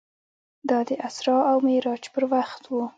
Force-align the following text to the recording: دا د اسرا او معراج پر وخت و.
دا 0.69 0.79
د 0.87 0.91
اسرا 1.07 1.37
او 1.51 1.57
معراج 1.65 2.03
پر 2.13 2.23
وخت 2.33 2.61
و. 2.67 2.73